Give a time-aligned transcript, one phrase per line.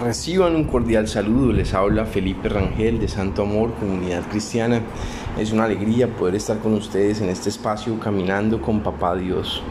[0.00, 1.52] reciban un cordial saludo.
[1.52, 4.80] Les habla Felipe Rangel de Santo Amor, Comunidad Cristiana.
[5.38, 9.62] Es una alegría poder estar con ustedes en este espacio caminando con Papá Dios.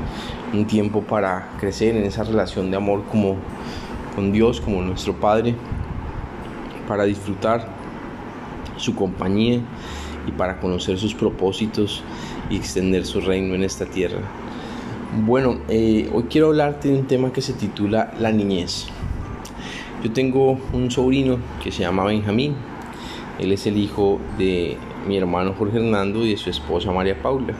[0.54, 3.36] Un tiempo para crecer en esa relación de amor como
[4.16, 5.56] con Dios, como nuestro Padre,
[6.88, 7.68] para disfrutar
[8.78, 9.62] su compañía
[10.28, 12.04] y para conocer sus propósitos
[12.50, 14.20] y extender su reino en esta tierra.
[15.26, 18.88] Bueno, eh, hoy quiero hablarte de un tema que se titula La niñez.
[20.02, 22.56] Yo tengo un sobrino que se llama Benjamín.
[23.38, 27.54] Él es el hijo de mi hermano Jorge Hernando y de su esposa María Paula.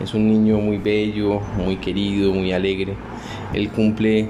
[0.00, 2.94] Es un niño muy bello, muy querido, muy alegre.
[3.52, 4.28] Él cumple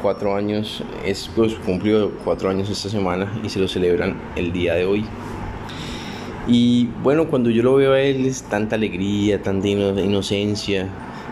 [0.00, 4.72] cuatro años, es, pues, cumplió cuatro años esta semana y se lo celebran el día
[4.74, 5.04] de hoy.
[6.48, 10.88] Y bueno, cuando yo lo veo a él es tanta alegría, tanta inocencia,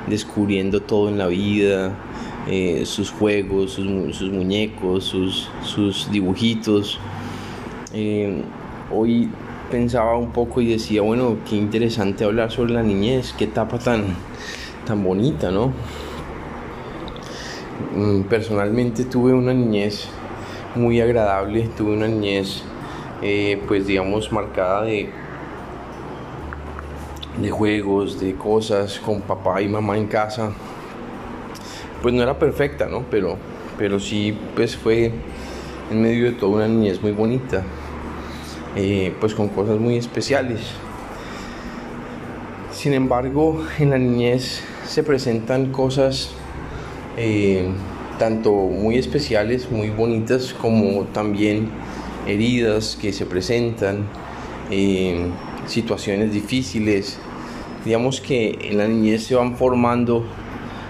[0.09, 1.97] descubriendo todo en la vida,
[2.51, 3.85] eh, sus juegos, sus,
[4.31, 5.15] muñecos,
[5.63, 6.99] sus, dibujitos.
[7.93, 8.43] Eh,
[8.91, 9.29] hoy
[9.71, 14.17] pensaba un poco y decía, bueno, qué interesante hablar sobre la niñez, qué etapa tan,
[14.87, 15.75] tan bonita, ¿no?
[17.95, 20.09] Mm, personalmente tuve una niñez
[20.75, 22.63] muy agradable, tuve una niñez,
[23.21, 25.11] eh, pues digamos, marcada de,
[27.43, 30.53] de juegos, de cosas con papá y mamá en casa,
[32.03, 33.05] pues no era perfecta, ¿no?
[33.11, 33.37] Pero,
[33.77, 35.13] pero sí, pues fue
[35.91, 37.63] en medio de toda una niñez muy bonita,
[38.77, 40.61] eh, pues con cosas muy especiales.
[42.73, 46.31] Sin embargo, en la niñez se presentan cosas
[47.17, 47.69] eh,
[48.19, 51.71] tanto muy especiales, muy bonitas, como también
[52.27, 54.07] heridas que se presentan,
[54.71, 55.27] eh,
[55.67, 57.19] situaciones difíciles.
[57.85, 60.25] Digamos que en la niñez se van formando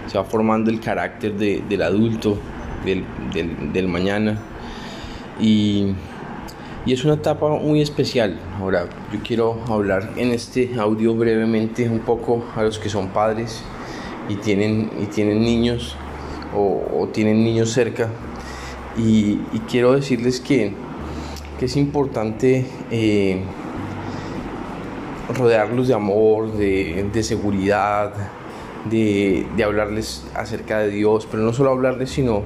[0.09, 2.39] se va formando el carácter del adulto,
[2.85, 4.39] del, mañana.
[5.41, 5.95] Y,
[6.87, 8.39] es una etapa muy especial.
[8.59, 13.63] Ahora, yo quiero hablar en este audio brevemente un poco a los que son padres
[14.31, 15.97] y tienen, y tienen niños
[16.57, 18.09] o, tienen niños cerca.
[18.97, 19.37] Y,
[19.71, 20.73] quiero decirles que,
[21.61, 23.43] es importante eh,
[25.37, 28.15] rodearlos de amor, de, de seguridad,
[28.85, 32.43] de, hablarles acerca de Dios, pero no solo hablarles, sino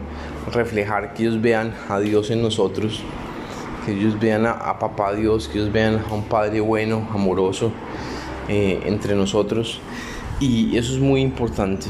[0.53, 3.03] reflejar que ellos vean a Dios en nosotros,
[3.85, 7.73] que ellos vean a, Papá Dios, que ellos vean a un Padre bueno, amoroso
[8.49, 9.81] eh, entre nosotros.
[10.41, 11.87] Y eso es muy importante.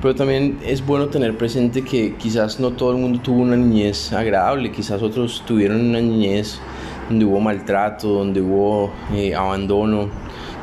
[0.00, 4.12] Pero también es bueno tener presente que quizás no todo el mundo tuvo una niñez
[4.12, 6.60] agradable, quizás otros tuvieron una niñez
[7.08, 10.08] donde hubo maltrato, donde hubo eh, abandono,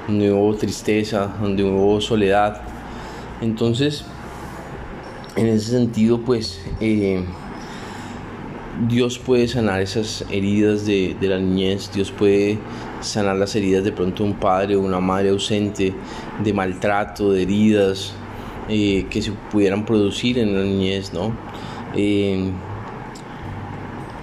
[0.08, 2.62] donde hubo tristeza, donde hubo soledad.
[3.42, 4.06] Entonces,
[5.36, 7.24] en ese sentido, pues eh,
[8.88, 12.58] Dios puede sanar esas heridas de, la niñez, Dios puede
[13.02, 15.94] sanar las heridas de pronto de un padre o una madre ausente,
[16.44, 18.14] de maltrato, de heridas
[18.70, 21.34] eh, que se pudieran producir en la niñez, ¿no?
[21.96, 22.52] Eh,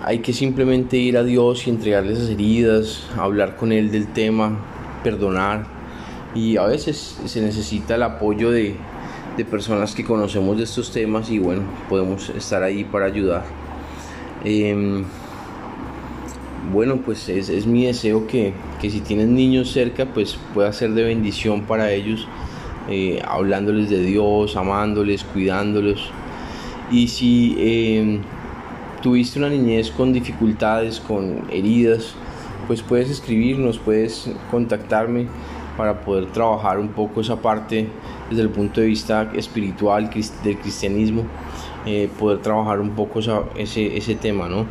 [0.04, 4.58] hay que simplemente ir a Dios y entregarle esas heridas, hablar con Él del tema,
[5.04, 5.66] perdonar.
[6.34, 8.74] Y a veces se necesita el apoyo de,
[9.36, 13.44] de personas que conocemos de estos temas y bueno, podemos estar ahí para ayudar.
[14.44, 15.04] Em,
[16.72, 21.62] bueno, pues es, mi deseo que, si tienes niños cerca, pues pueda ser de bendición
[21.62, 22.26] para ellos,
[22.88, 26.10] eh, hablándoles de Dios, amándoles, cuidándolos.
[26.90, 28.20] Y si em,
[29.02, 32.14] tuviste una niñez con dificultades, con heridas,
[32.66, 35.26] pues puedes escribirnos, puedes contactarme
[35.76, 37.88] para poder trabajar un poco esa parte
[38.28, 40.10] desde el punto de vista espiritual
[40.44, 41.24] del cristianismo,
[41.86, 43.20] eh, poder trabajar un poco
[43.56, 44.66] ese, tema, ¿no?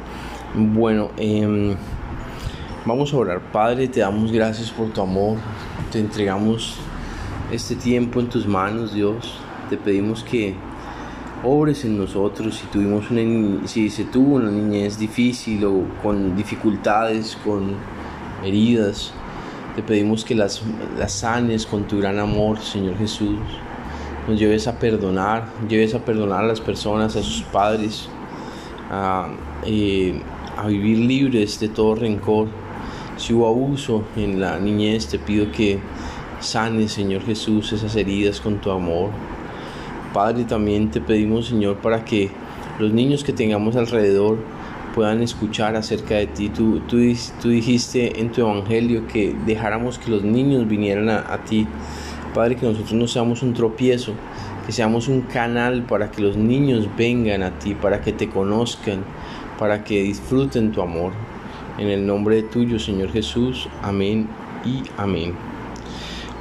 [0.56, 1.76] Bueno, em,
[2.86, 3.42] vamos a orar.
[3.52, 5.38] Padre, te damos gracias por tu amor,
[5.92, 6.78] te entregamos
[7.52, 9.40] este tiempo en tus manos, Dios.
[9.70, 10.56] Te pedimos que
[11.44, 17.38] obres en nosotros si tuvimos una si se tuvo una niñez difícil o con dificultades,
[17.44, 17.76] con
[18.44, 19.14] heridas.
[19.76, 20.62] Te pedimos que las,
[20.98, 23.40] las sanes con tu gran amor, Señor Jesús.
[24.28, 28.10] Nos lleves a perdonar, lleves a perdonar a las personas, a sus padres,
[28.90, 29.30] a,
[29.66, 30.22] eh,
[30.58, 32.50] a vivir libres de todo rencor.
[33.16, 35.80] Si hubo abuso en la niñez, te pido que
[36.42, 39.12] sanes, Señor Jesús, esas heridas con tu amor.
[40.14, 42.30] Padre, también te pedimos, Señor, para que
[42.78, 44.38] los niños que tengamos alrededor
[44.94, 46.50] puedan escuchar acerca de ti.
[46.50, 46.98] Tú, tú,
[47.42, 51.68] tú dijiste en tu evangelio que dejáramos que los niños vinieran a, ti.
[52.34, 54.14] Padre, que nosotros no seamos un tropiezo,
[54.66, 59.04] que seamos un canal para que los niños vengan a ti, para que te conozcan,
[59.60, 61.12] para que disfruten tu amor.
[61.78, 63.68] En el nombre tuyo, Señor Jesús.
[63.82, 64.28] Amén
[64.66, 65.34] y amén.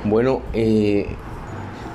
[0.05, 1.07] Bueno, eh,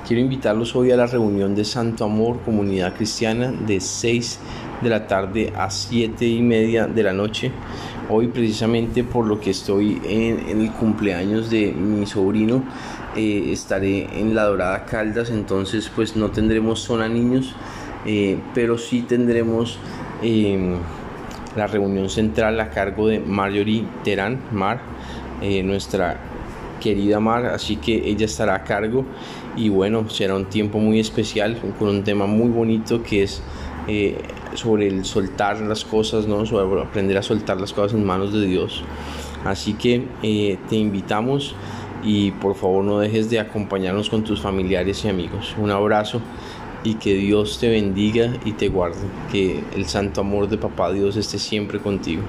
[0.06, 4.38] quiero invitarlos hoy a la reunión de Santo Amor, Comunidad Cristiana, de 6
[4.80, 7.50] de la tarde a 7 y media de la noche.
[8.08, 12.62] Hoy precisamente por lo que estoy en, el cumpleaños de mi sobrino,
[13.16, 17.54] eh, estaré en la Dorada Caldas, entonces pues no tendremos zona niños,
[18.04, 19.78] eh, pero sí tendremos
[20.22, 20.76] em,
[21.56, 24.80] la reunión central a cargo de Marjorie Terán, Mar,
[25.42, 26.18] eh, nuestra
[26.80, 29.04] querida Mar, así que ella estará a cargo
[29.56, 33.42] y bueno, será un tiempo muy especial con un tema muy bonito que es
[34.56, 36.44] sobre el soltar las cosas, ¿no?
[36.46, 38.82] sobre aprender a soltar las cosas en manos de Dios.
[39.44, 41.54] Así que eh, te invitamos
[42.02, 45.54] y por favor no dejes de acompañarnos con tus familiares y amigos.
[45.58, 46.20] Un abrazo
[46.84, 49.06] y que Dios te bendiga y te guarde.
[49.30, 52.22] Que el santo amor de Papá Dios esté siempre contigo.